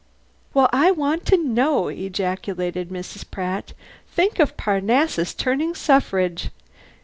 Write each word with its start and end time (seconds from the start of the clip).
"Well, 0.55 0.67
I 0.73 0.89
want 0.89 1.27
to 1.27 1.37
know!" 1.37 1.87
ejaculated 1.87 2.89
Mrs. 2.89 3.23
Pratt. 3.29 3.73
"Think 4.11 4.39
of 4.39 4.57
Parnassus 4.57 5.35
turned 5.35 5.77
suffrage! 5.77 6.49